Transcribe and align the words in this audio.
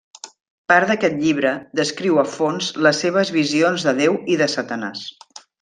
Part 0.71 0.91
d'aquest 0.93 1.19
llibre 1.25 1.51
descriu 1.81 2.17
a 2.23 2.25
fons 2.37 2.71
les 2.87 3.05
seves 3.07 3.33
visions 3.39 3.89
de 3.89 3.97
Déu 4.03 4.21
i 4.37 4.43
de 4.45 4.53
Satanàs. 4.59 5.09